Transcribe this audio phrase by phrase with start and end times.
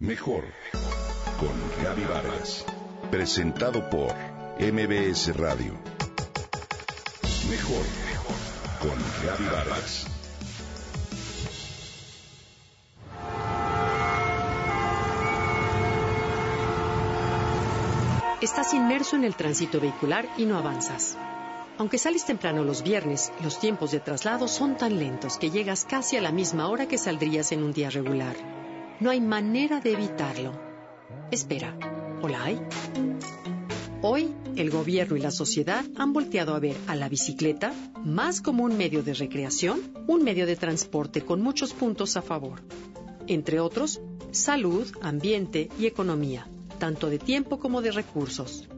[0.00, 0.44] Mejor
[1.40, 2.64] con Gaby Vargas.
[3.10, 4.14] Presentado por
[4.60, 5.72] MBS Radio.
[7.50, 7.84] Mejor
[8.78, 10.06] con Gaby Vargas.
[18.40, 21.18] Estás inmerso en el tránsito vehicular y no avanzas.
[21.76, 26.16] Aunque sales temprano los viernes, los tiempos de traslado son tan lentos que llegas casi
[26.16, 28.57] a la misma hora que saldrías en un día regular.
[29.00, 30.52] No hay manera de evitarlo.
[31.30, 31.78] Espera,
[32.20, 32.60] ¿o la hay?
[34.02, 37.72] Hoy, el gobierno y la sociedad han volteado a ver a la bicicleta
[38.04, 42.60] más como un medio de recreación, un medio de transporte con muchos puntos a favor.
[43.28, 44.00] Entre otros,
[44.32, 46.48] salud, ambiente y economía,
[46.80, 48.68] tanto de tiempo como de recursos.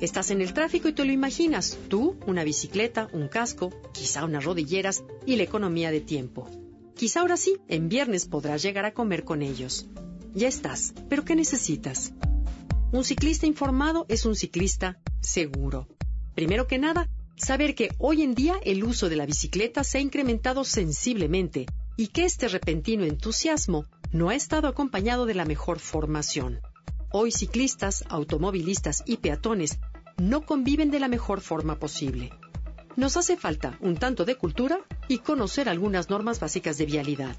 [0.00, 4.44] Estás en el tráfico y te lo imaginas, tú, una bicicleta, un casco, quizá unas
[4.44, 6.48] rodilleras y la economía de tiempo.
[6.96, 9.86] Quizá ahora sí, en viernes podrás llegar a comer con ellos.
[10.32, 12.12] Ya estás, pero ¿qué necesitas?
[12.92, 15.88] Un ciclista informado es un ciclista seguro.
[16.36, 20.00] Primero que nada, saber que hoy en día el uso de la bicicleta se ha
[20.00, 26.60] incrementado sensiblemente y que este repentino entusiasmo no ha estado acompañado de la mejor formación.
[27.10, 29.78] Hoy ciclistas, automovilistas y peatones
[30.16, 32.30] no conviven de la mejor forma posible.
[32.96, 34.78] Nos hace falta un tanto de cultura
[35.08, 37.36] y conocer algunas normas básicas de vialidad.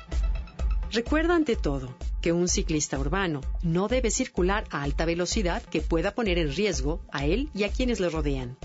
[0.91, 6.13] Recuerda ante todo que un ciclista urbano no debe circular a alta velocidad que pueda
[6.13, 8.57] poner en riesgo a él y a quienes le rodean.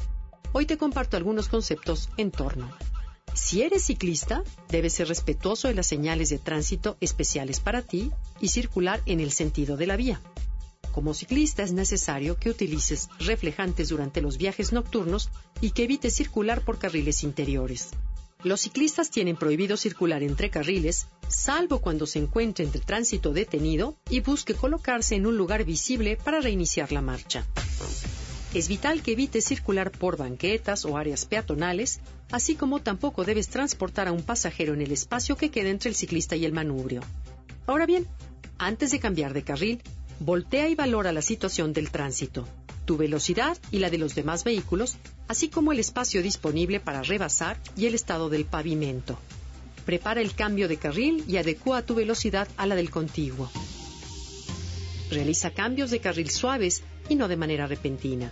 [0.53, 2.69] Hoy te comparto algunos conceptos en torno.
[3.35, 8.49] Si eres ciclista, debes ser respetuoso de las señales de tránsito especiales para ti y
[8.49, 10.21] circular en el sentido de la vía.
[10.93, 16.65] Como ciclista es necesario que utilices reflejantes durante los viajes nocturnos y que evites circular
[16.65, 17.91] por carriles interiores.
[18.43, 24.21] Los ciclistas tienen prohibido circular entre carriles, salvo cuando se encuentre entre tránsito detenido y
[24.21, 27.47] busque colocarse en un lugar visible para reiniciar la marcha.
[28.55, 32.01] Es vital que evites circular por banquetas o áreas peatonales,
[32.33, 35.95] así como tampoco debes transportar a un pasajero en el espacio que queda entre el
[35.95, 37.03] ciclista y el manubrio.
[37.67, 38.09] Ahora bien,
[38.59, 39.83] antes de cambiar de carril,
[40.23, 42.47] Voltea y valora la situación del tránsito,
[42.85, 44.99] tu velocidad y la de los demás vehículos,
[45.29, 49.19] así como el espacio disponible para rebasar y el estado del pavimento.
[49.87, 53.51] Prepara el cambio de carril y adecua tu velocidad a la del contiguo.
[55.11, 58.31] Realiza cambios de carril suaves y no de manera repentina.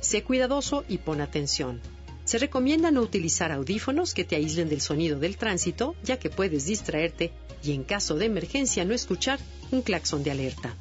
[0.00, 1.80] Sé cuidadoso y pon atención.
[2.26, 6.66] Se recomienda no utilizar audífonos que te aíslen del sonido del tránsito, ya que puedes
[6.66, 9.38] distraerte y en caso de emergencia no escuchar
[9.70, 10.76] un claxon de alerta.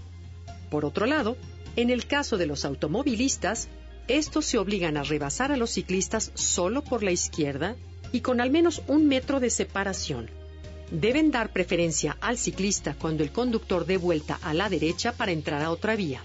[0.74, 1.38] Por otro lado,
[1.76, 3.68] en el caso de los automovilistas,
[4.08, 7.76] estos se obligan a rebasar a los ciclistas solo por la izquierda
[8.12, 10.32] y con al menos un metro de separación.
[10.90, 15.62] Deben dar preferencia al ciclista cuando el conductor dé vuelta a la derecha para entrar
[15.62, 16.24] a otra vía,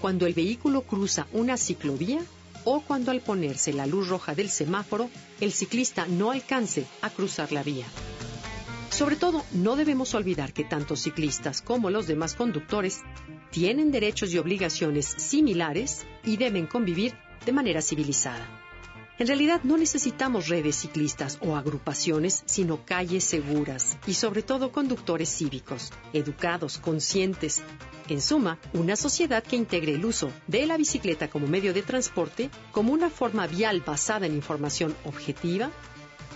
[0.00, 2.20] cuando el vehículo cruza una ciclovía
[2.62, 7.50] o cuando al ponerse la luz roja del semáforo el ciclista no alcance a cruzar
[7.50, 7.86] la vía.
[9.00, 13.00] Sobre todo, no debemos olvidar que tanto ciclistas como los demás conductores
[13.50, 17.14] tienen derechos y obligaciones similares y deben convivir
[17.46, 18.46] de manera civilizada.
[19.18, 25.34] En realidad no necesitamos redes ciclistas o agrupaciones, sino calles seguras y sobre todo conductores
[25.34, 27.62] cívicos, educados, conscientes.
[28.10, 32.50] En suma, una sociedad que integre el uso de la bicicleta como medio de transporte
[32.70, 35.70] como una forma vial basada en información objetiva,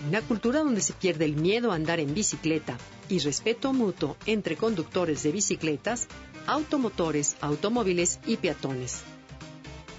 [0.07, 2.77] una cultura donde se pierde el miedo a andar en bicicleta
[3.09, 6.07] y respeto mutuo entre conductores de bicicletas,
[6.47, 9.01] automotores, automóviles y peatones.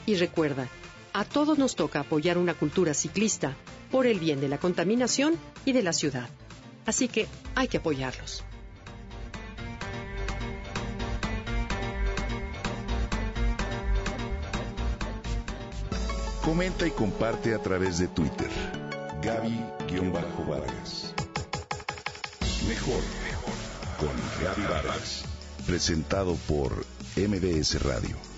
[0.06, 0.68] Y recuerda,
[1.12, 3.56] a todos nos toca apoyar una cultura ciclista
[3.90, 6.28] por el bien de la contaminación y de la ciudad.
[6.84, 8.44] Así que hay que apoyarlos.
[16.44, 18.85] Comenta y comparte a través de Twitter.
[19.26, 21.12] Gaby-Vargas.
[22.68, 23.02] Mejor
[23.98, 25.24] con Gaby Vargas.
[25.66, 28.35] Presentado por MBS Radio.